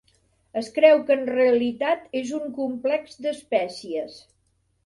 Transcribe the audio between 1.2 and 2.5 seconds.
realitat és un